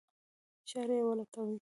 چاره 0.69 0.95
یې 0.97 1.03
ولټوي. 1.07 1.49